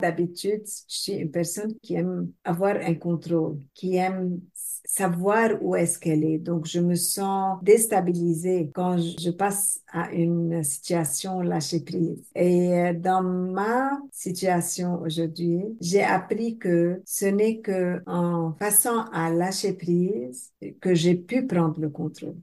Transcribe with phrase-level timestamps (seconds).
[0.00, 5.98] D'habitude, je suis une personne qui aime avoir un contrôle, qui aime savoir où est-ce
[5.98, 6.38] qu'elle est.
[6.38, 12.22] Donc, je me sens déstabilisée quand je passe à une situation lâcher prise.
[12.36, 19.30] Et euh, dans ma situation aujourd'hui, j'ai appris que ce n'est que en passant à
[19.30, 22.36] lâcher prise que j'ai pu prendre le contrôle.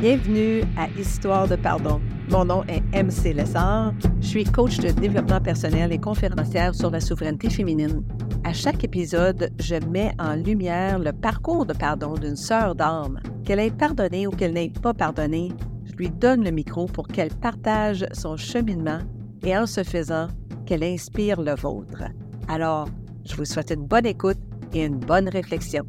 [0.00, 2.00] Bienvenue à Histoire de pardon.
[2.30, 3.94] Mon nom est MC Lessard.
[4.36, 8.02] Suis coach de développement personnel et conférencière sur la souveraineté féminine.
[8.44, 13.18] À chaque épisode, je mets en lumière le parcours de pardon d'une sœur d'âme.
[13.46, 15.52] Qu'elle ait pardonné ou qu'elle n'ait pas pardonné,
[15.86, 18.98] je lui donne le micro pour qu'elle partage son cheminement
[19.42, 20.26] et en ce faisant,
[20.66, 22.04] qu'elle inspire le vôtre.
[22.46, 22.90] Alors,
[23.24, 24.36] je vous souhaite une bonne écoute
[24.74, 25.84] et une bonne réflexion.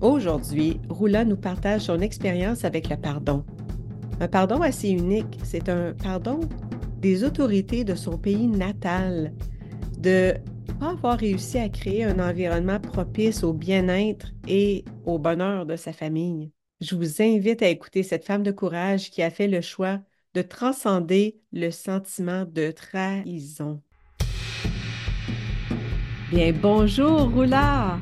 [0.00, 3.44] Aujourd'hui, Roula nous partage son expérience avec le pardon.
[4.18, 6.40] Un pardon assez unique, c'est un pardon
[7.04, 9.34] des autorités de son pays natal,
[9.98, 10.32] de
[10.80, 15.92] pas avoir réussi à créer un environnement propice au bien-être et au bonheur de sa
[15.92, 16.50] famille.
[16.80, 19.98] Je vous invite à écouter cette femme de courage qui a fait le choix
[20.32, 23.82] de transcender le sentiment de trahison.
[26.30, 27.98] Bien, bonjour Roula!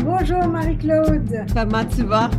[0.00, 1.46] Bonjour Marie-Claude.
[1.54, 2.30] Comment tu vas?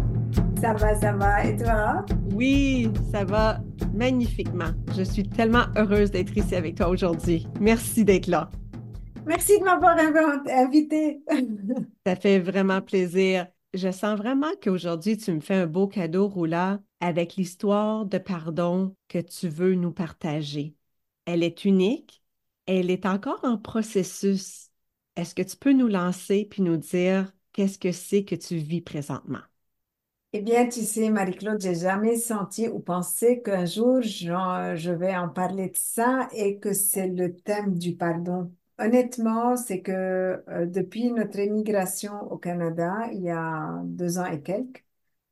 [0.66, 1.46] Ça va, ça va.
[1.46, 2.04] Et toi?
[2.34, 3.60] Oui, ça va
[3.94, 4.72] magnifiquement.
[4.98, 7.46] Je suis tellement heureuse d'être ici avec toi aujourd'hui.
[7.62, 8.50] Merci d'être là.
[9.28, 9.96] Merci de m'avoir
[10.50, 11.22] invité.
[12.08, 13.46] ça fait vraiment plaisir.
[13.76, 18.96] Je sens vraiment qu'aujourd'hui, tu me fais un beau cadeau, Roula, avec l'histoire de pardon
[19.08, 20.74] que tu veux nous partager.
[21.28, 22.24] Elle est unique.
[22.66, 24.72] Elle est encore en processus.
[25.16, 28.82] Est-ce que tu peux nous lancer puis nous dire qu'est-ce que c'est que tu vis
[28.82, 29.42] présentement?
[30.38, 35.30] Eh bien, tu sais, Marie-Claude, j'ai jamais senti ou pensé qu'un jour, je vais en
[35.30, 38.54] parler de ça et que c'est le thème du pardon.
[38.78, 39.92] Honnêtement, c'est que
[40.50, 44.84] euh, depuis notre émigration au Canada, il y a deux ans et quelques,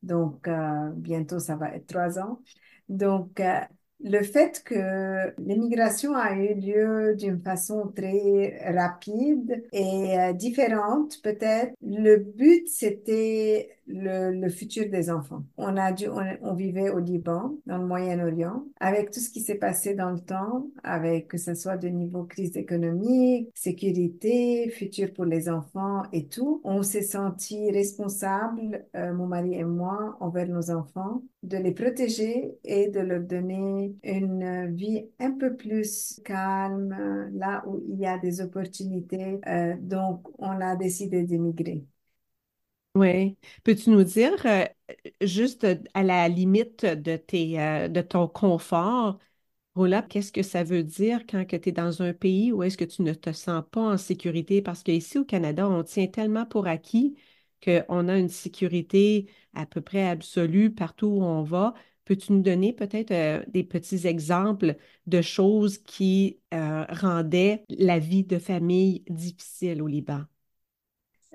[0.03, 2.41] donc euh, bientôt ça va être trois ans,
[2.88, 3.59] donc euh,
[4.03, 11.73] le fait que l'immigration a eu lieu d'une façon très rapide et euh, différente, peut-être,
[11.81, 15.43] le but, c'était le, futur des enfants.
[15.57, 16.07] On a dû,
[16.41, 20.19] on, vivait au Liban, dans le Moyen-Orient, avec tout ce qui s'est passé dans le
[20.19, 26.27] temps, avec que ce soit de niveau crise économique, sécurité, futur pour les enfants et
[26.27, 26.61] tout.
[26.63, 32.57] On s'est senti responsable, euh, mon mari et moi, envers nos enfants, de les protéger
[32.63, 38.17] et de leur donner une vie un peu plus calme, là où il y a
[38.17, 39.39] des opportunités.
[39.47, 41.85] Euh, donc, on a décidé d'émigrer.
[42.95, 43.37] Oui.
[43.63, 44.65] Peux-tu nous dire, euh,
[45.21, 45.65] juste
[45.95, 46.95] à la limite euh,
[47.87, 49.17] de ton confort,
[49.75, 52.85] Rola, qu'est-ce que ça veut dire quand tu es dans un pays où est-ce que
[52.85, 54.61] tu ne te sens pas en sécurité?
[54.63, 57.15] Parce qu'ici au Canada, on tient tellement pour acquis
[57.63, 61.73] qu'on a une sécurité à peu près absolue partout où on va.
[62.05, 64.75] Peux-tu nous donner peut-être euh, des petits exemples
[65.07, 70.23] de choses qui rendaient la vie de famille difficile au Liban?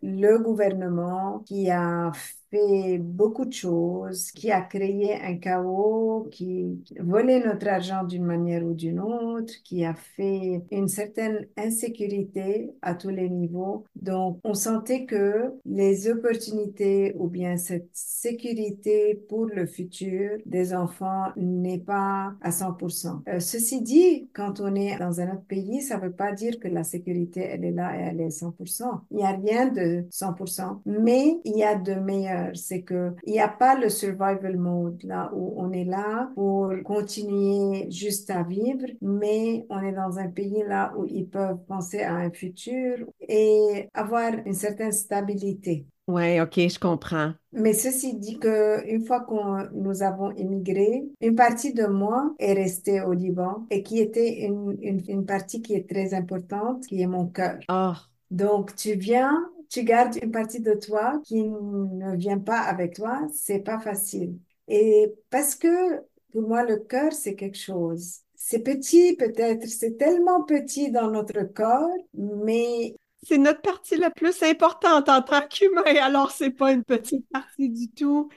[0.02, 2.12] le gouvernement qui a
[2.50, 8.64] fait beaucoup de choses, qui a créé un chaos, qui volait notre argent d'une manière
[8.64, 13.84] ou d'une autre, qui a fait une certaine insécurité à tous les niveaux.
[13.97, 21.26] Donc, on sentait que les opportunités ou bien cette sécurité pour le futur des enfants
[21.36, 23.22] n'est pas à 100%.
[23.28, 26.59] Euh, ceci dit, quand on est dans un autre pays, ça ne veut pas dire
[26.59, 29.00] que la sécurité, elle est là et elle est 100%.
[29.10, 33.32] Il n'y a rien de 100%, mais il y a de meilleurs c'est que il
[33.32, 38.43] n'y a pas le survival mode là où on est là pour continuer juste à
[38.43, 43.06] vivre, mais on est dans un pays là où ils peuvent penser à un futur
[43.21, 45.87] et avoir une certaine stabilité.
[46.09, 47.34] Oui, OK, je comprends.
[47.53, 52.54] Mais ceci dit que une fois que nous avons immigré, une partie de moi est
[52.54, 57.03] restée au Liban et qui était une, une, une partie qui est très importante, qui
[57.03, 57.59] est mon cœur.
[57.68, 57.92] Oh.
[58.30, 63.26] Donc, tu viens tu gardes une partie de toi qui ne vient pas avec toi,
[63.32, 64.38] c'est pas facile.
[64.66, 66.00] Et parce que
[66.32, 68.20] pour moi, le cœur, c'est quelque chose.
[68.34, 74.42] C'est petit peut-être, c'est tellement petit dans notre corps, mais c'est notre partie la plus
[74.42, 78.28] importante en tant qu'humain, alors c'est pas une petite partie du tout.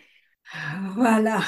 [0.96, 1.42] Voilà.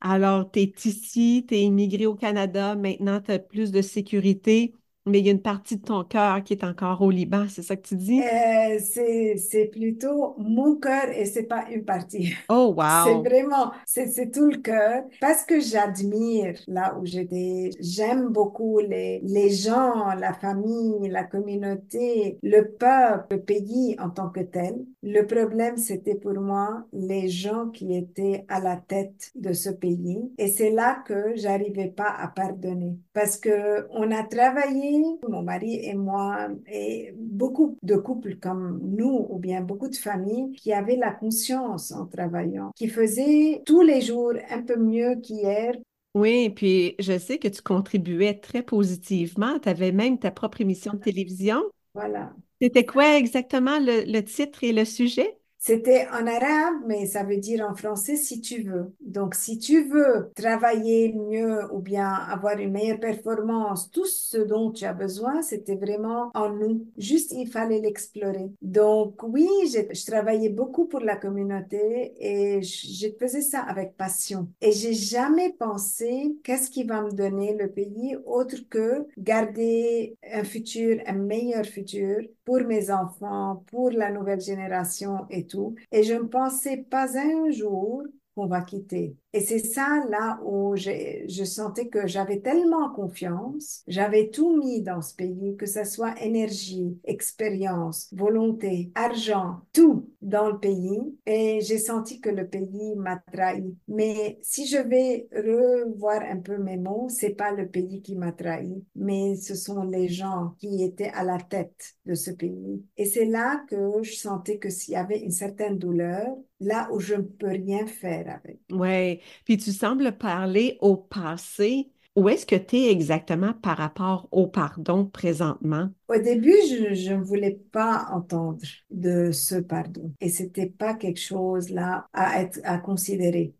[0.00, 4.74] Alors, tu es ici, tu es immigré au Canada, maintenant tu as plus de sécurité,
[5.10, 7.62] Mais il y a une partie de ton cœur qui est encore au Liban, c'est
[7.62, 8.22] ça que tu dis?
[8.22, 12.34] Euh, c'est, plutôt mon cœur et c'est pas une partie.
[12.48, 12.74] Oh,
[13.04, 13.22] C'est wow.
[13.22, 17.70] vraiment, c'est, c'est tout le cœur parce que j'admire là où j'étais.
[17.80, 24.30] J'aime beaucoup les, les gens, la famille, la communauté, le peuple, le pays en tant
[24.30, 24.84] que tel.
[25.02, 30.32] Le problème, c'était pour moi les gens qui étaient à la tête de ce pays.
[30.38, 35.76] Et c'est là que j'arrivais pas à pardonner parce que on a travaillé, mon mari
[35.84, 40.96] et moi, et beaucoup de couples comme nous, ou bien beaucoup de familles qui avaient
[40.96, 45.72] la conscience en travaillant, qui faisaient tous les jours un peu mieux qu'hier.
[46.14, 49.58] Oui, puis je sais que tu contribuais très positivement.
[49.60, 51.62] Tu avais même ta propre émission de télévision.
[51.94, 52.34] Voilà.
[52.60, 55.39] C'était quoi exactement le, le titre et le sujet?
[55.62, 58.94] C'était en arabe, mais ça veut dire en français si tu veux.
[59.02, 64.70] Donc, si tu veux travailler mieux ou bien avoir une meilleure performance, tout ce dont
[64.70, 66.86] tu as besoin, c'était vraiment en nous.
[66.96, 68.50] Juste, il fallait l'explorer.
[68.62, 74.48] Donc, oui, je, travaillais beaucoup pour la communauté et je, je faisais ça avec passion.
[74.62, 80.42] Et j'ai jamais pensé qu'est-ce qui va me donner le pays autre que garder un
[80.42, 85.76] futur, un meilleur futur pour mes enfants, pour la nouvelle génération et tout.
[85.92, 88.02] Et je ne pensais pas un jour
[88.34, 89.16] qu'on va quitter.
[89.32, 95.02] Et c'est ça là où je sentais que j'avais tellement confiance, j'avais tout mis dans
[95.02, 100.98] ce pays, que ce soit énergie, expérience, volonté, argent, tout dans le pays.
[101.26, 103.76] Et j'ai senti que le pays m'a trahi.
[103.86, 108.32] Mais si je vais revoir un peu mes mots, c'est pas le pays qui m'a
[108.32, 112.84] trahi, mais ce sont les gens qui étaient à la tête de ce pays.
[112.96, 116.26] Et c'est là que je sentais que s'il y avait une certaine douleur,
[116.60, 118.60] là où je ne peux rien faire avec.
[118.70, 119.19] Oui.
[119.44, 121.90] Puis tu sembles parler au passé.
[122.16, 125.90] Où est-ce que tu es exactement par rapport au pardon présentement?
[126.08, 128.58] Au début, je, ne voulais pas entendre
[128.90, 130.12] de ce pardon.
[130.20, 133.54] Et c'était pas quelque chose là à être, à considérer.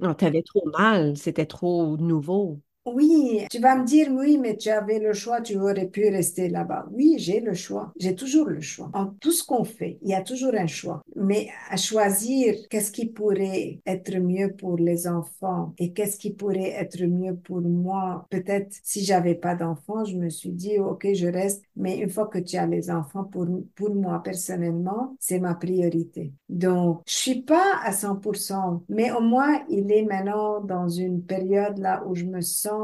[0.00, 2.60] Non, t'avais trop mal, c'était trop nouveau.
[2.94, 6.48] Oui, tu vas me dire, oui, mais tu avais le choix, tu aurais pu rester
[6.48, 6.86] là-bas.
[6.92, 7.92] Oui, j'ai le choix.
[7.98, 8.90] J'ai toujours le choix.
[8.94, 11.02] En tout ce qu'on fait, il y a toujours un choix.
[11.16, 16.70] Mais à choisir qu'est-ce qui pourrait être mieux pour les enfants et qu'est-ce qui pourrait
[16.70, 18.26] être mieux pour moi?
[18.30, 21.62] Peut-être si j'avais pas d'enfants, je me suis dit, OK, je reste.
[21.76, 26.32] Mais une fois que tu as les enfants, pour, pour moi personnellement, c'est ma priorité.
[26.48, 31.78] Donc, je suis pas à 100%, mais au moins, il est maintenant dans une période
[31.78, 32.77] là où je me sens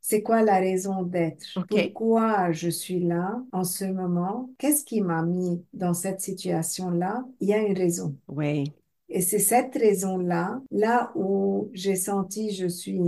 [0.00, 1.44] c'est quoi la raison d'être?
[1.68, 4.50] Pourquoi je suis là en ce moment?
[4.58, 7.24] Qu'est-ce qui m'a mis dans cette situation-là?
[7.40, 8.14] Il y a une raison.
[8.28, 8.72] Oui.
[9.10, 13.00] Et c'est cette raison-là, là où j'ai senti je suis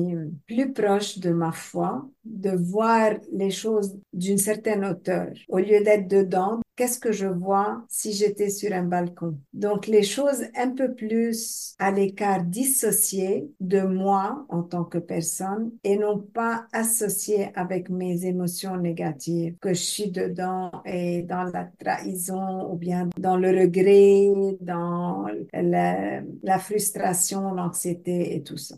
[0.46, 5.28] plus proche de ma foi, de voir les choses d'une certaine hauteur.
[5.48, 9.38] Au lieu d'être dedans, qu'est-ce que je vois si j'étais sur un balcon?
[9.52, 15.72] Donc les choses un peu plus à l'écart, dissociées de moi en tant que personne
[15.84, 21.64] et non pas associées avec mes émotions négatives, que je suis dedans et dans la
[21.78, 28.76] trahison ou bien dans le regret, dans la, la frustration, l'anxiété et tout ça.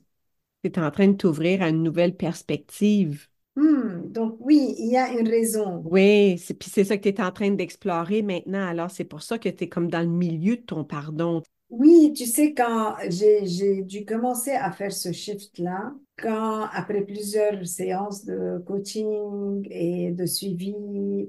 [0.64, 3.28] Tu es en train de t'ouvrir à une nouvelle perspective.
[3.54, 5.82] Hmm, donc oui, il y a une raison.
[5.84, 8.66] Oui, c'est, puis c'est ça que tu es en train d'explorer maintenant.
[8.66, 11.42] Alors, c'est pour ça que tu es comme dans le milieu de ton pardon.
[11.68, 17.66] Oui, tu sais, quand j'ai, j'ai dû commencer à faire ce shift-là, quand après plusieurs
[17.66, 20.74] séances de coaching et de suivi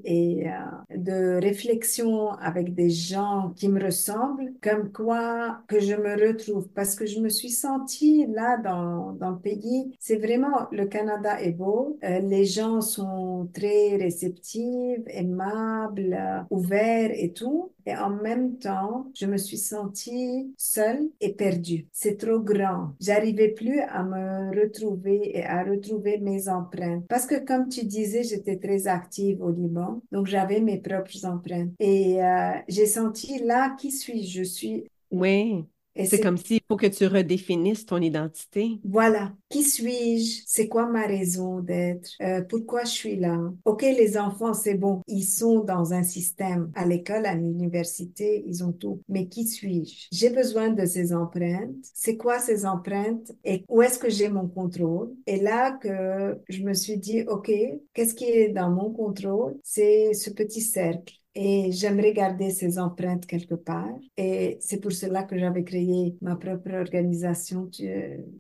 [0.04, 6.28] et euh, de réflexion avec des gens qui me ressemblent, comme quoi que je me
[6.28, 10.86] retrouve, parce que je me suis sentie là dans, dans le pays, c'est vraiment, le
[10.86, 17.72] Canada est beau, euh, les gens sont très réceptifs, aimables, euh, ouverts et tout.
[17.86, 21.86] Et en même temps, je me suis sentie seule et perdue.
[21.92, 22.94] C'est trop grand.
[23.02, 27.06] J'arrivais plus à me retrouver et à retrouver mes empreintes.
[27.08, 30.02] Parce que comme tu disais, j'étais très active au Liban.
[30.12, 31.72] Donc j'avais mes propres empreintes.
[31.80, 34.40] Et euh, j'ai senti là, qui suis-je?
[34.40, 34.86] Je suis...
[35.12, 35.66] Oui,
[35.96, 38.80] c'est c'est comme s'il faut que tu redéfinisses ton identité.
[38.84, 40.44] Voilà, qui suis-je?
[40.46, 42.10] C'est quoi ma raison d'être?
[42.22, 43.40] Euh, pourquoi je suis là?
[43.66, 48.64] Ok, les enfants, c'est bon, ils sont dans un système, à l'école, à l'université, ils
[48.64, 49.02] ont tout.
[49.08, 50.08] Mais qui suis-je?
[50.12, 51.76] J'ai besoin de ces empreintes.
[51.94, 53.32] C'est quoi ces empreintes?
[53.44, 55.12] Et où est-ce que j'ai mon contrôle?
[55.28, 57.52] Et là que je me suis dit, ok,
[57.94, 59.58] qu'est-ce qui est dans mon contrôle?
[59.64, 63.98] C'est ce petit cercle et j'aimerais garder ces empreintes quelque part.
[64.18, 67.90] Et c'est pour cela que j'avais créé ma propre organisation, tu,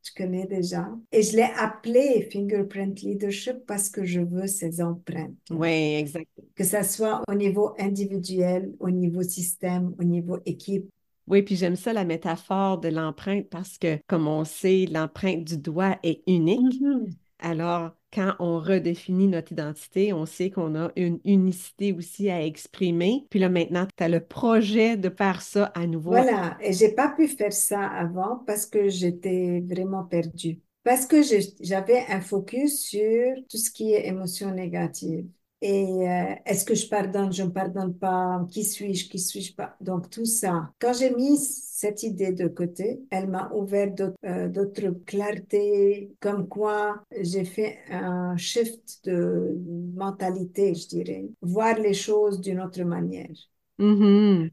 [0.03, 0.89] tu connais déjà.
[1.11, 5.33] Et je l'ai appelée Fingerprint Leadership parce que je veux ces empreintes.
[5.49, 6.27] Oui, exact.
[6.55, 10.87] Que ça soit au niveau individuel, au niveau système, au niveau équipe.
[11.27, 15.57] Oui, puis j'aime ça la métaphore de l'empreinte parce que, comme on sait, l'empreinte du
[15.57, 16.81] doigt est unique.
[16.81, 17.07] Mhm.
[17.39, 23.25] Alors, quand on redéfinit notre identité, on sait qu'on a une unicité aussi à exprimer.
[23.29, 26.11] Puis là, maintenant, tu as le projet de faire ça à nouveau.
[26.11, 30.59] Voilà, et j'ai pas pu faire ça avant parce que j'étais vraiment perdue.
[30.83, 31.21] Parce que
[31.61, 35.25] j'avais un focus sur tout ce qui est émotion négative.
[35.65, 39.77] Et euh, est-ce que je pardonne, je ne pardonne pas, qui suis-je, qui suis-je pas?
[39.79, 40.69] Donc tout ça.
[40.77, 47.01] Quand j'ai mis cette idée de côté, elle m'a ouvert d'autres euh, clartés, comme quoi
[47.17, 49.57] j'ai fait un shift de
[49.95, 53.29] mentalité, je dirais, voir les choses d'une autre manière.
[53.77, 54.51] Mhm.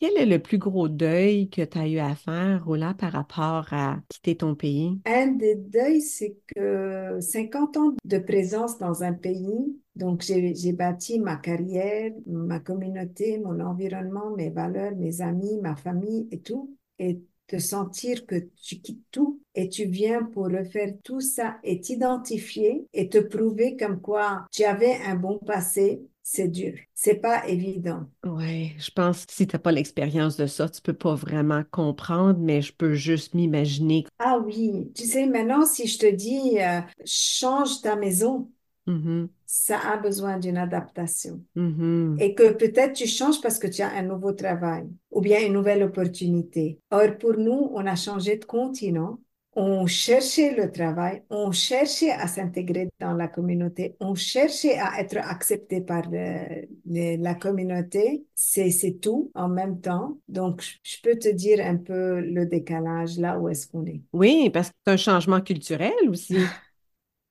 [0.00, 3.72] Quel est le plus gros deuil que tu as eu à faire, Rola, par rapport
[3.72, 5.00] à quitter ton pays?
[5.04, 11.18] Un des deuils, c'est que 50 ans de présence dans un pays, donc j'ai bâti
[11.20, 17.20] ma carrière, ma communauté, mon environnement, mes valeurs, mes amis, ma famille et tout, et
[17.46, 22.86] te sentir que tu quittes tout et tu viens pour refaire tout ça et t'identifier
[22.94, 26.74] et te prouver comme quoi tu avais un bon passé, c'est dur.
[26.94, 28.06] C'est pas évident.
[28.24, 31.64] Oui, je pense que si tu n'as pas l'expérience de ça, tu peux pas vraiment
[31.72, 34.06] comprendre, mais je peux juste m'imaginer.
[34.18, 38.48] Ah oui, tu sais, maintenant, si je te dis, euh, change ta maison,
[38.86, 41.42] Mhm, ça a besoin d'une adaptation.
[41.54, 42.16] mhm.
[42.20, 45.54] Et que peut-être tu changes parce que tu as un nouveau travail ou bien une
[45.54, 46.80] nouvelle opportunité.
[46.90, 49.18] Or, pour nous, on a changé de continent.
[49.54, 55.18] On cherchait le travail, on cherchait à s'intégrer dans la communauté, on cherchait à être
[55.18, 58.24] accepté par le- le- la communauté.
[58.34, 58.70] C'est,
[59.02, 60.18] tout en même temps.
[60.28, 64.00] Donc, je je peux te dire un peu le décalage là où est-ce qu'on est.
[64.14, 66.54] Oui, parce que c'est un changement culturel aussi.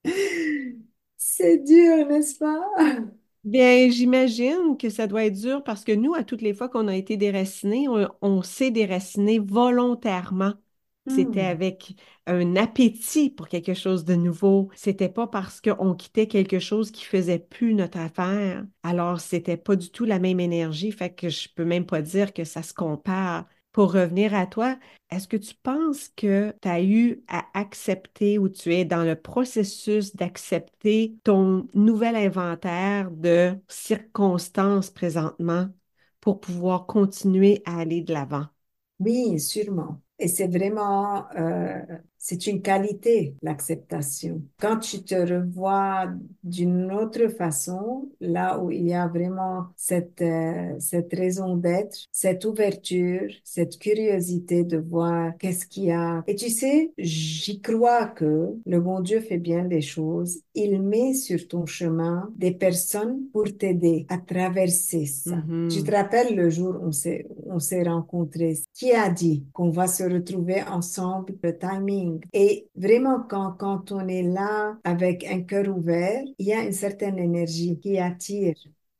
[1.41, 2.62] C'est dur, n'est-ce pas?
[3.43, 6.88] Bien, j'imagine que ça doit être dur parce que nous, à toutes les fois qu'on
[6.88, 10.53] a été déracinés, on, on s'est déraciné volontairement.
[11.07, 11.45] C'était Hmm.
[11.45, 11.95] avec
[12.27, 14.69] un appétit pour quelque chose de nouveau.
[14.75, 18.63] C'était pas parce qu'on quittait quelque chose qui faisait plus notre affaire.
[18.83, 20.91] Alors, c'était pas du tout la même énergie.
[20.91, 23.45] Fait que je peux même pas dire que ça se compare.
[23.72, 24.78] Pour revenir à toi,
[25.10, 29.16] est-ce que tu penses que tu as eu à accepter ou tu es dans le
[29.16, 35.70] processus d'accepter ton nouvel inventaire de circonstances présentement
[36.20, 38.48] pour pouvoir continuer à aller de l'avant?
[39.00, 40.01] Oui, sûrement.
[40.20, 41.80] Et c'est vraiment, euh,
[42.24, 44.44] c'est une qualité, l'acceptation.
[44.60, 46.06] Quand tu te revois
[46.44, 52.46] d'une autre façon, là où il y a vraiment cette, euh, cette raison d'être, cette
[52.46, 56.24] ouverture, cette curiosité de voir qu'est-ce qu'il y a.
[56.28, 60.42] Et tu sais, j'y crois que le bon Dieu fait bien les choses.
[60.54, 65.38] Il met sur ton chemin des personnes pour t'aider à traverser ça.
[65.72, 68.60] Tu te rappelles le jour où on s'est, on s'est rencontrés?
[68.74, 72.11] Qui a dit qu'on va se retrouver ensemble, le timing?
[72.34, 76.72] Et vraiment, quand, quand on est là avec un cœur ouvert, il y a une
[76.74, 78.56] certaine énergie qui attire.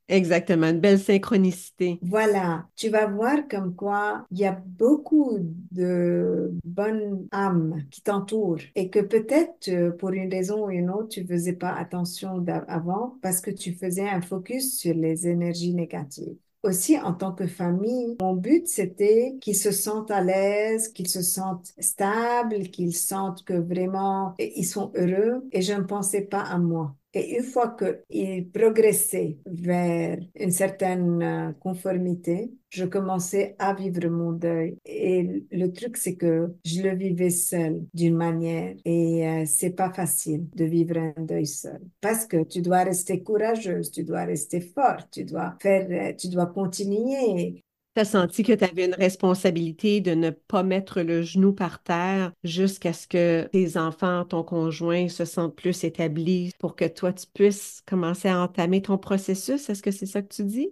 [0.08, 1.98] Exactement, une belle synchronicité.
[2.02, 5.38] Voilà, tu vas voir comme quoi il y a beaucoup
[5.70, 11.08] de bonnes âmes qui t'entourent et que peut-être euh, pour une raison ou une autre,
[11.08, 16.36] tu faisais pas attention avant parce que tu faisais un focus sur les énergies négatives.
[16.62, 21.20] Aussi, en tant que famille, mon but, c'était qu'ils se sentent à l'aise, qu'ils se
[21.20, 26.58] sentent stables, qu'ils sentent que vraiment ils sont heureux et je ne pensais pas à
[26.58, 26.94] moi.
[27.14, 34.32] Et une fois qu'ils progressaient vers une certaine euh, conformité, je commençais à vivre mon
[34.32, 34.78] deuil.
[34.86, 38.74] Et le truc, c'est que je le vivais seul d'une manière.
[38.86, 41.80] Et euh, c'est pas facile de vivre un deuil seul.
[42.00, 46.28] Parce que tu dois rester courageuse, tu dois rester forte, tu dois faire, euh, tu
[46.28, 47.62] dois continuer.
[47.94, 51.82] Tu as senti que tu avais une responsabilité de ne pas mettre le genou par
[51.82, 57.12] terre jusqu'à ce que tes enfants, ton conjoint se sentent plus établis pour que toi,
[57.12, 59.68] tu puisses commencer à entamer ton processus?
[59.68, 60.70] Est-ce que c'est ça que tu dis?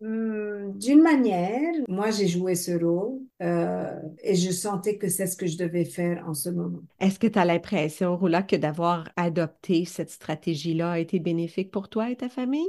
[0.00, 5.36] Hum, D'une manière, moi j'ai joué ce rôle euh, et je sentais que c'est ce
[5.36, 6.80] que je devais faire en ce moment.
[7.00, 11.88] Est-ce que tu as l'impression, Rola, que d'avoir adopté cette stratégie-là a été bénéfique pour
[11.90, 12.66] toi et ta famille?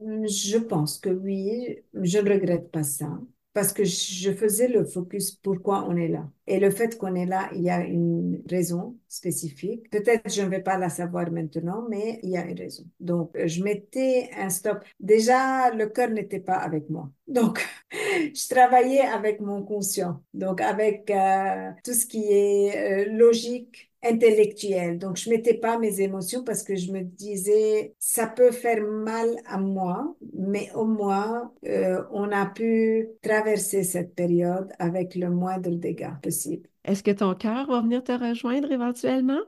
[0.00, 3.20] Je pense que oui, je ne regrette pas ça
[3.52, 6.30] parce que je faisais le focus pourquoi on est là.
[6.50, 9.88] Et le fait qu'on est là, il y a une raison spécifique.
[9.88, 12.82] Peut-être je ne vais pas la savoir maintenant, mais il y a une raison.
[12.98, 14.82] Donc, je mettais un stop.
[14.98, 17.08] Déjà, le cœur n'était pas avec moi.
[17.28, 20.24] Donc, je travaillais avec mon conscient.
[20.34, 24.98] Donc, avec euh, tout ce qui est euh, logique, intellectuelle.
[24.98, 29.28] Donc, je mettais pas mes émotions parce que je me disais, ça peut faire mal
[29.46, 35.70] à moi, mais au moins, euh, on a pu traverser cette période avec le moindre
[35.70, 36.39] dégât possible.
[36.84, 39.40] Est-ce que ton cœur va venir te rejoindre éventuellement?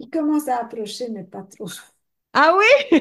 [0.00, 1.68] Il commence à approcher, mais pas trop.
[2.34, 2.98] Ah oui?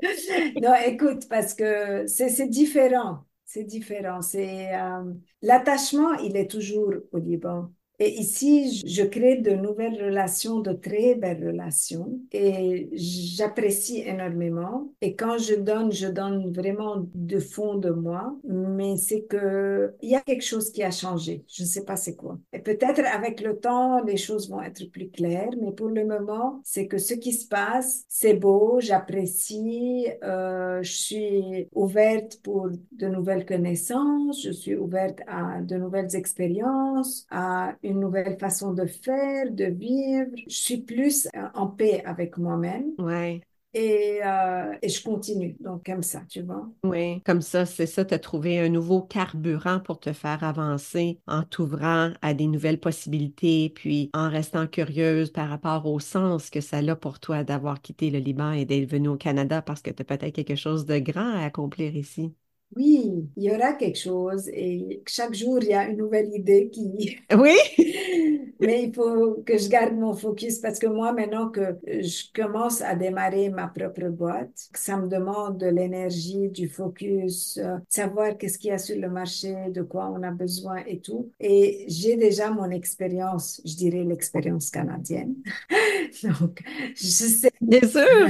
[0.60, 3.24] non, écoute, parce que c'est différent.
[3.44, 4.22] C'est différent.
[4.22, 5.12] C'est euh,
[5.42, 7.72] l'attachement, il est toujours au Liban.
[7.98, 14.92] Et ici, je crée de nouvelles relations, de très belles relations et j'apprécie énormément.
[15.00, 20.10] Et quand je donne, je donne vraiment de fond de moi, mais c'est que il
[20.10, 21.44] y a quelque chose qui a changé.
[21.48, 22.38] Je ne sais pas c'est quoi.
[22.52, 26.60] Et peut-être avec le temps, les choses vont être plus claires, mais pour le moment,
[26.64, 33.06] c'est que ce qui se passe, c'est beau, j'apprécie, euh, je suis ouverte pour de
[33.06, 39.50] nouvelles connaissances, je suis ouverte à de nouvelles expériences, à une nouvelle façon de faire,
[39.50, 40.30] de vivre.
[40.48, 42.92] Je suis plus euh, en paix avec moi-même.
[42.98, 43.40] Ouais.
[43.78, 46.66] Et, euh, et, je continue, donc comme ça, tu vois.
[46.82, 51.20] Oui, comme ça, c'est ça, tu as trouvé un nouveau carburant pour te faire avancer
[51.26, 56.62] en t'ouvrant à des nouvelles possibilités, puis en restant curieuse par rapport au sens que
[56.62, 59.90] ça a pour toi d'avoir quitté le Liban et d'être venu au Canada parce que
[59.90, 62.34] tu as peut-être quelque chose de grand à accomplir ici.
[62.74, 66.68] Oui, il y aura quelque chose et chaque jour, il y a une nouvelle idée
[66.70, 67.18] qui...
[67.36, 67.54] Oui.
[68.60, 72.80] Mais il faut que je garde mon focus parce que moi, maintenant que je commence
[72.80, 78.58] à démarrer ma propre boîte, ça me demande de l'énergie, du focus, euh, savoir qu'est-ce
[78.58, 81.30] qu'il y a sur le marché, de quoi on a besoin et tout.
[81.38, 85.34] Et j'ai déjà mon expérience, je dirais l'expérience canadienne.
[86.22, 86.62] Donc,
[86.94, 87.50] je sais...
[87.60, 88.28] Bien sûr.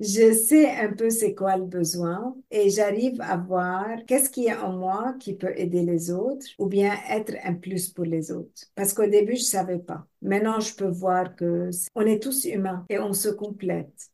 [0.00, 3.75] Je sais un peu c'est quoi le besoin et j'arrive à voir
[4.06, 7.88] qu'est-ce qui est en moi qui peut aider les autres ou bien être un plus
[7.88, 8.64] pour les autres?
[8.74, 10.06] Parce qu'au début, je savais pas.
[10.22, 14.10] Maintenant, je peux voir que on est tous humains et on se complète.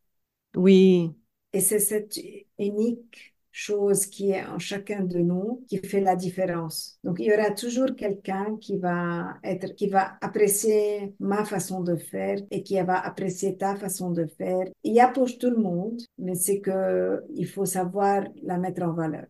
[0.56, 1.10] Oui.
[1.52, 2.18] Et c'est cette
[2.58, 6.98] unique chose qui est en chacun de nous qui fait la différence.
[7.04, 11.96] Donc, il y aura toujours quelqu'un qui va être, qui va apprécier ma façon de
[11.96, 14.66] faire et qui va apprécier ta façon de faire.
[14.82, 18.82] Il y a pour tout le monde, mais c'est que il faut savoir la mettre
[18.82, 19.26] en valeur.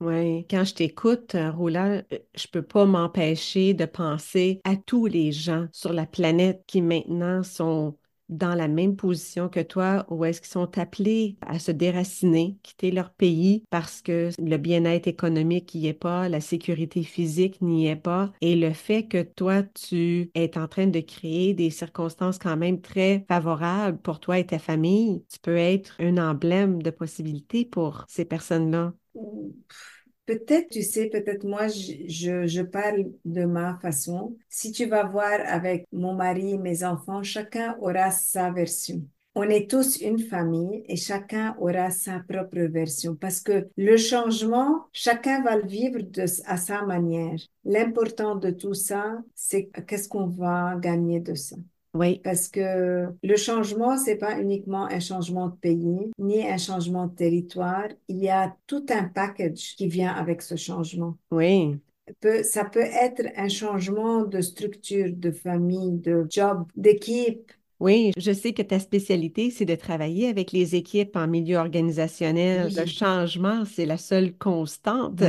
[0.00, 5.04] Oui, quand je t'écoute, euh, Roland, euh, je peux pas m'empêcher de penser à tous
[5.06, 7.98] les gens sur la planète qui maintenant sont
[8.30, 12.92] dans la même position que toi ou est-ce qu'ils sont appelés à se déraciner, quitter
[12.92, 17.96] leur pays parce que le bien-être économique n'y est pas, la sécurité physique n'y est
[17.96, 22.56] pas et le fait que toi, tu es en train de créer des circonstances quand
[22.56, 27.64] même très favorables pour toi et ta famille, tu peux être un emblème de possibilités
[27.66, 28.94] pour ces personnes-là.
[30.26, 34.36] Peut-être, tu sais, peut-être moi, je, parle de ma façon.
[34.48, 39.02] Si tu vas voir avec mon mari, mes enfants, chacun aura sa version.
[39.34, 44.86] On est tous une famille et chacun aura sa propre version parce que le changement,
[44.92, 45.98] chacun va le vivre
[46.46, 47.38] à sa manière.
[47.64, 51.56] L'important de tout ça, c'est qu'est-ce qu'on va gagner de ça.
[51.94, 52.20] Oui.
[52.22, 57.14] Parce que le changement, c'est pas uniquement un changement de pays, ni un changement de
[57.14, 57.88] territoire.
[58.08, 61.16] Il y a tout un package qui vient avec ce changement.
[61.30, 61.78] Oui.
[62.44, 68.52] ça peut être un changement de structure, de famille, de job, d'équipe, oui, je sais
[68.52, 72.70] que ta spécialité, c'est de travailler avec les équipes en milieu organisationnel.
[72.76, 75.22] Le changement, c'est la seule constante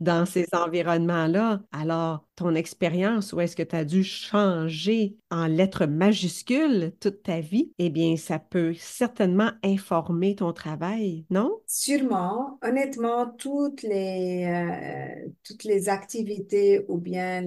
[0.00, 1.62] dans ces environnements-là.
[1.72, 7.40] Alors, ton expérience, où est-ce que tu as dû changer en lettres majuscules toute ta
[7.40, 11.50] vie, eh bien, ça peut certainement informer ton travail, non?
[11.66, 12.58] Sûrement.
[12.62, 17.44] Honnêtement, toutes les, euh, toutes les activités ou bien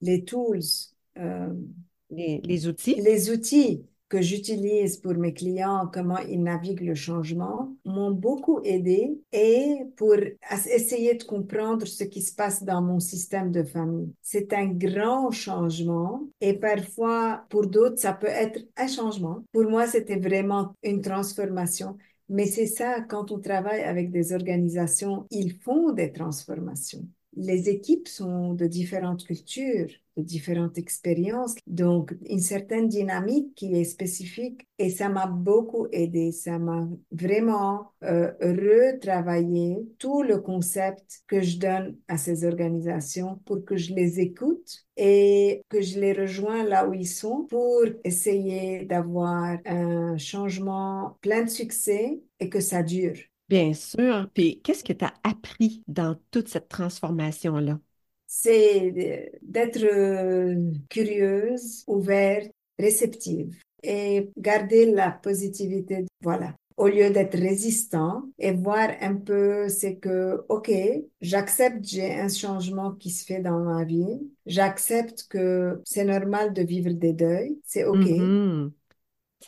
[0.00, 0.60] les tools,
[1.18, 1.48] euh,
[2.10, 3.00] les, outils?
[3.30, 9.84] Outils que j'utilise pour mes clients, comment ils naviguent le changement, m'ont beaucoup aidé et
[9.96, 10.14] pour
[10.70, 14.12] essayer de comprendre ce qui se passe dans mon système de famille.
[14.22, 19.44] C'est un grand changement et parfois pour d'autres, ça peut être un changement.
[19.52, 21.96] Pour moi, c'était vraiment une transformation.
[22.30, 27.06] Mais c'est ça, quand on travaille avec des organisations, ils font des transformations.
[27.36, 29.90] Les équipes sont de différentes cultures,
[30.22, 31.54] différentes expériences.
[31.66, 36.32] Donc, une certaine dynamique qui est spécifique et ça m'a beaucoup aidé.
[36.32, 43.64] Ça m'a vraiment euh, retravaillé tout le concept que je donne à ces organisations pour
[43.64, 48.84] que je les écoute et que je les rejoins là où ils sont pour essayer
[48.84, 53.16] d'avoir un changement plein de succès et que ça dure.
[53.48, 54.28] Bien sûr.
[54.34, 57.80] Puis, qu'est-ce que tu as appris dans toute cette transformation-là?
[58.30, 58.92] C'est
[59.42, 66.04] d'être euh, curieuse, ouverte, réceptive et garder la positivité.
[66.22, 66.54] Voilà.
[66.76, 70.70] Au lieu d'être résistant et voir un peu, c'est que, OK,
[71.22, 74.20] j'accepte, j'ai un changement qui se fait dans ma vie.
[74.46, 77.58] J'accepte que c'est normal de vivre des deuils.
[77.64, 78.06] C'est OK.
[78.06, 78.72] Mhm.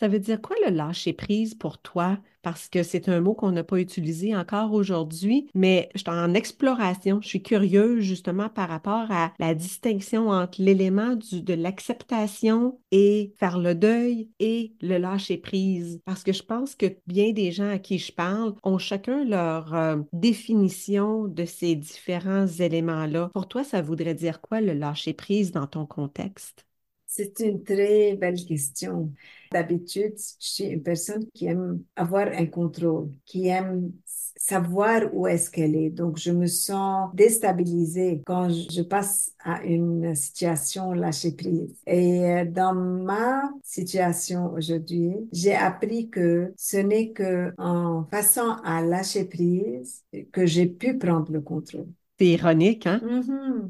[0.01, 2.17] Ça veut dire quoi le lâcher prise pour toi?
[2.41, 6.33] Parce que c'est un mot qu'on n'a pas utilisé encore aujourd'hui, mais je suis en
[6.33, 7.19] exploration.
[7.21, 13.59] Je suis curieuse justement par rapport à la distinction entre l'élément de l'acceptation et faire
[13.59, 16.01] le deuil et le lâcher prise.
[16.03, 19.75] Parce que je pense que bien des gens à qui je parle ont chacun leur
[19.75, 23.29] euh, définition de ces différents éléments-là.
[23.35, 26.65] Pour toi, ça voudrait dire quoi le lâcher prise dans ton contexte?
[27.13, 29.11] C'est une très belle question.
[29.51, 35.51] D'habitude, je suis une personne qui aime avoir un contrôle, qui aime savoir où est-ce
[35.51, 35.89] qu'elle est.
[35.89, 41.75] Donc, je me sens déstabilisée quand je passe à une situation lâcher prise.
[41.85, 48.81] Et euh, dans ma situation aujourd'hui, j'ai appris que ce n'est que en passant à
[48.81, 51.89] lâcher prise que j'ai pu prendre le contrôle.
[52.17, 53.01] C'est ironique, hein?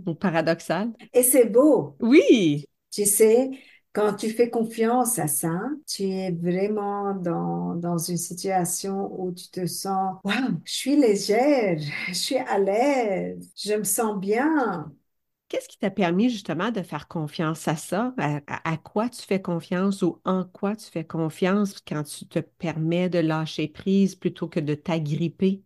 [0.06, 0.92] Ou paradoxal.
[1.14, 1.96] Et c'est beau.
[2.02, 3.50] Oui, Tu sais,
[3.94, 9.66] quand tu fais confiance à ça, tu es vraiment dans, une situation où tu te
[9.66, 14.92] sens, waouh, je suis légère, je suis à l'aise, je me sens bien.
[15.48, 18.14] Qu'est-ce qui t'a permis justement de faire confiance à ça?
[18.48, 23.10] À quoi tu fais confiance ou en quoi tu fais confiance quand tu te permets
[23.10, 25.62] de lâcher prise plutôt que de t'agripper?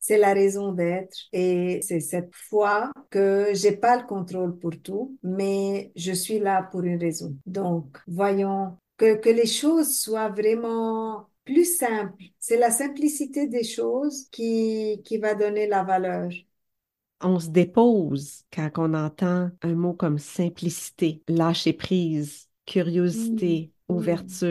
[0.00, 5.18] C'est la raison d'être et c'est cette foi que j'ai pas le contrôle pour tout,
[5.22, 7.36] mais je suis là pour une raison.
[7.46, 12.24] Donc, voyons que, que les choses soient vraiment plus simples.
[12.38, 16.30] C'est la simplicité des choses qui, qui va donner la valeur.
[17.22, 23.94] On se dépose quand on entend un mot comme simplicité, lâcher prise, curiosité, hmm,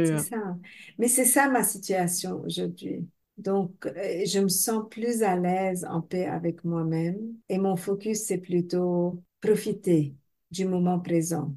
[0.04, 0.20] c'est ouverture.
[0.20, 0.58] ça.
[0.98, 3.08] Mais c'est ça ma situation aujourd'hui.
[3.40, 7.18] Donc, euh, je me sens plus à l'aise, en paix avec moi-même
[7.50, 10.16] et mon focus, c'est plutôt profiter
[10.52, 11.56] du moment présent.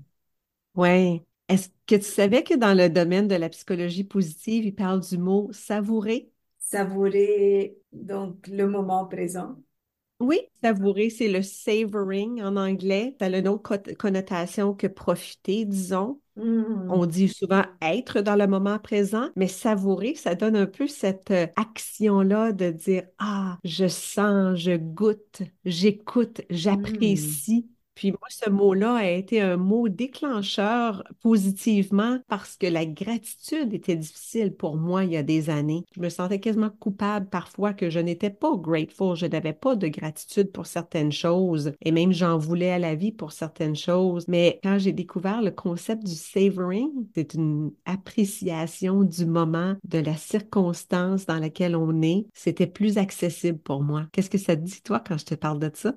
[0.75, 1.25] Ouais.
[1.49, 5.19] Est-ce que tu savais que dans le domaine de la psychologie positive, il parle du
[5.19, 6.31] mot savourer?
[6.61, 9.57] Savourer donc le moment présent.
[10.23, 13.17] Oui, savourer, c'est le savoring en anglais.
[13.21, 16.21] Ça a une autre connotation que profiter, disons.
[16.89, 20.87] On Hmm, dit souvent être dans le moment présent, mais savourer, ça donne un peu
[20.87, 26.93] cette euh, action-là de dire, ah, je sens, je goûte, j'écoute, hmm.
[27.01, 27.72] j'apprécie.
[27.95, 33.97] Puis moi, ce mot-là a été un mot déclencheur positivement parce que la gratitude était
[33.97, 35.85] difficile pour moi il y a des années.
[35.95, 39.89] Je me sentais quasiment coupable parfois que je n'étais pas grateful, je n'avais pas de
[39.89, 44.27] gratitude pour certaines choses et même j'en voulais à la vie pour certaines choses.
[44.29, 50.17] Mais quand j'ai découvert le concept du savoring, c'est une appréciation du moment, de la
[50.17, 54.07] circonstance dans laquelle on est, c'était plus accessible pour moi.
[54.13, 55.95] Qu'est-ce que ça te dit, toi, quand je te parle de ça?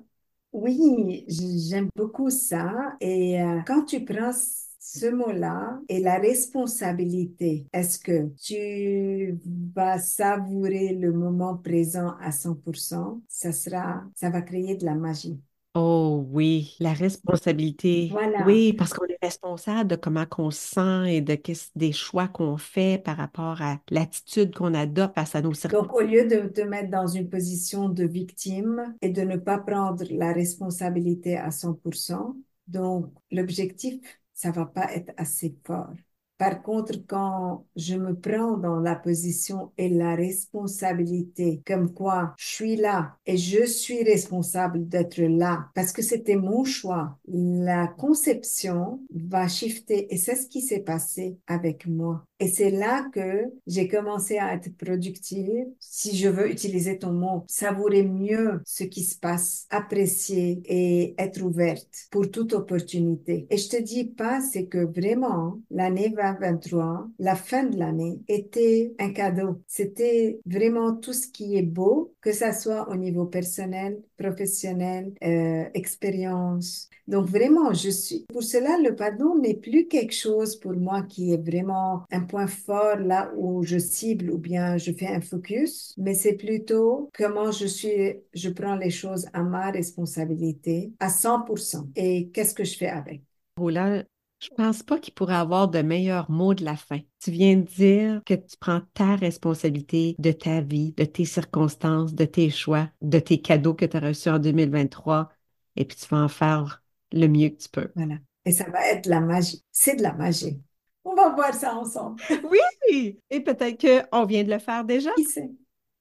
[0.56, 2.96] Oui, j'aime beaucoup ça.
[3.02, 4.32] Et euh, quand tu prends
[4.80, 9.38] ce mot-là et la responsabilité, est-ce que tu
[9.76, 13.22] vas savourer le moment présent à 100%?
[13.28, 15.38] Ça sera, ça va créer de la magie.
[15.78, 18.18] Oh oui, la responsabilité.
[18.18, 18.38] Voilà.
[18.38, 22.28] Oui, parce qu'on est responsable de comment qu'on se sent et de qu'est-ce- des choix
[22.30, 25.94] qu'on fait par rapport à l'attitude qu'on adopte face à nos Donc, circonstances.
[25.94, 30.04] au lieu de te mettre dans une position de victime et de ne pas prendre
[30.12, 32.36] la responsabilité à 100%,
[32.68, 34.00] donc l'objectif,
[34.34, 35.92] ça va pas être assez fort.
[36.38, 42.48] Par contre, quand je me prends dans la position et la responsabilité, comme quoi je
[42.48, 49.00] suis là et je suis responsable d'être là parce que c'était mon choix, la conception
[49.14, 52.26] va shifter et c'est ce qui s'est passé avec moi.
[52.40, 55.66] Et c'est là que j'ai commencé à être productive.
[55.80, 61.42] Si je veux utiliser ton mot, savourer mieux ce qui se passe, apprécier et être
[61.42, 63.48] ouverte pour toute opportunité.
[63.50, 68.20] Et je te dis pas, c'est que vraiment, l'année va 2023, la fin de l'année,
[68.28, 69.62] était un cadeau.
[69.68, 75.66] C'était vraiment tout ce qui est beau, que ça soit au niveau personnel, professionnel, euh,
[75.74, 76.90] expérience.
[77.08, 81.34] Donc vraiment, je suis pour cela le pardon n'est plus quelque chose pour moi qui
[81.34, 85.94] est vraiment un point fort là où je cible ou bien je fais un focus,
[85.98, 91.90] mais c'est plutôt comment je suis, je prends les choses à ma responsabilité à 100%
[91.96, 93.22] et qu'est-ce que je fais avec?
[93.58, 94.04] Roland,
[94.40, 97.00] je pense pas qu'il pourrait avoir de meilleurs mots de la fin.
[97.24, 102.14] Tu viens de dire que tu prends ta responsabilité de ta vie, de tes circonstances,
[102.14, 105.30] de tes choix, de tes cadeaux que tu as reçus en 2023
[105.78, 107.92] et puis tu vas en faire le mieux que tu peux.
[107.96, 108.16] Voilà.
[108.46, 109.64] Et ça va être la magie.
[109.72, 110.62] C'est de la magie.
[111.06, 112.22] On va voir ça ensemble.
[112.90, 113.20] oui!
[113.30, 115.12] Et peut-être qu'on vient de le faire déjà.
[115.14, 115.52] Qui sait?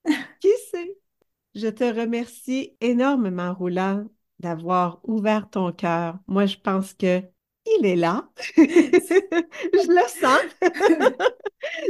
[0.41, 0.97] Qui sait?
[1.53, 4.05] Je te remercie énormément, Roland,
[4.39, 6.17] d'avoir ouvert ton cœur.
[6.27, 7.21] Moi, je pense que
[7.79, 8.29] il est là.
[8.57, 11.39] je le sens.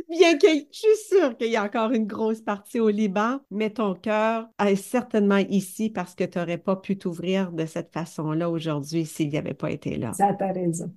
[0.10, 3.70] Bien que je suis sûre qu'il y a encore une grosse partie au Liban, mais
[3.70, 8.50] ton cœur est certainement ici parce que tu n'aurais pas pu t'ouvrir de cette façon-là
[8.50, 10.14] aujourd'hui s'il n'y avait pas été là.
[10.14, 10.92] Ça, t'as raison.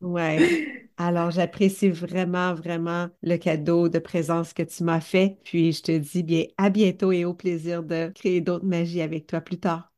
[0.00, 0.66] Oui.
[0.96, 5.38] Alors, j'apprécie vraiment, vraiment le cadeau de présence que tu m'as fait.
[5.44, 9.26] Puis, je te dis bien à bientôt et au plaisir de créer d'autres magies avec
[9.26, 9.91] toi plus tard.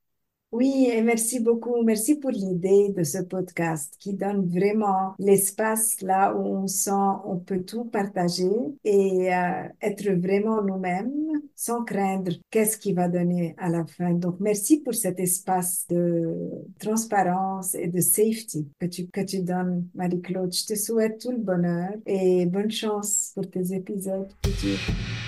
[0.55, 1.83] Oui, et merci beaucoup.
[1.83, 6.93] Merci pour l'idée de ce podcast qui donne vraiment l'espace là où on sent
[7.25, 8.53] on peut tout partager
[8.85, 11.11] et euh, être vraiment nous-mêmes
[11.57, 14.12] sans craindre qu'est-ce qui va donner à la fin.
[14.12, 16.33] Donc, merci pour cet espace de
[16.79, 20.55] transparence et de safety que tu, que tu donnes, Marie-Claude.
[20.55, 24.79] Je te souhaite tout le bonheur et bonne chance pour tes épisodes futurs.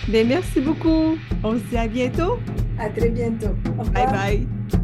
[0.08, 1.18] Bien, merci beaucoup.
[1.42, 2.36] On se dit à bientôt.
[2.78, 3.54] À très bientôt.
[3.92, 4.75] Bye bye.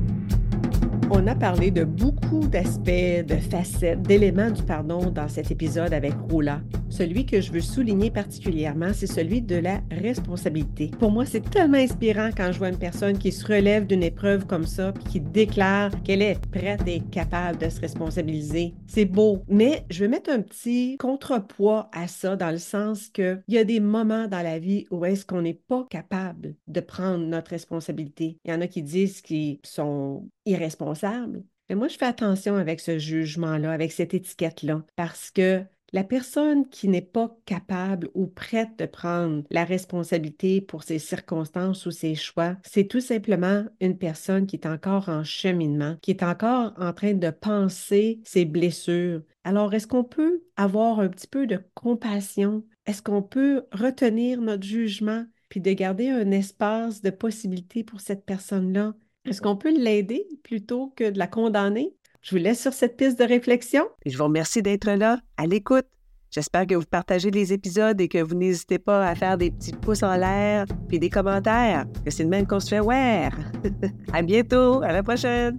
[1.14, 6.14] On a parlé de beaucoup d'aspects, de facettes, d'éléments du pardon dans cet épisode avec
[6.30, 6.62] Roula.
[6.92, 10.90] Celui que je veux souligner particulièrement, c'est celui de la responsabilité.
[10.98, 14.46] Pour moi, c'est tellement inspirant quand je vois une personne qui se relève d'une épreuve
[14.46, 18.74] comme ça, puis qui déclare qu'elle est prête et capable de se responsabiliser.
[18.86, 19.42] C'est beau.
[19.48, 23.64] Mais je veux mettre un petit contrepoids à ça dans le sens qu'il y a
[23.64, 28.38] des moments dans la vie où est-ce qu'on n'est pas capable de prendre notre responsabilité.
[28.44, 31.42] Il y en a qui disent qu'ils sont irresponsable.
[31.70, 36.68] Mais moi, je fais attention avec ce jugement-là, avec cette étiquette-là, parce que la personne
[36.68, 42.14] qui n'est pas capable ou prête de prendre la responsabilité pour ses circonstances ou ses
[42.14, 46.92] choix, c'est tout simplement une personne qui est encore en cheminement, qui est encore en
[46.92, 49.22] train de penser ses blessures.
[49.44, 52.64] Alors, est-ce qu'on peut avoir un petit peu de compassion?
[52.86, 58.24] Est-ce qu'on peut retenir notre jugement puis de garder un espace de possibilité pour cette
[58.24, 58.94] personne-là?
[59.24, 61.94] Est-ce qu'on peut l'aider plutôt que de la condamner?
[62.22, 63.84] Je vous laisse sur cette piste de réflexion.
[64.04, 65.86] Et je vous remercie d'être là, à l'écoute.
[66.30, 69.72] J'espère que vous partagez les épisodes et que vous n'hésitez pas à faire des petits
[69.72, 72.80] pouces en l'air puis des commentaires, que c'est le même qu'on se fait
[74.12, 75.58] à bientôt, à la prochaine.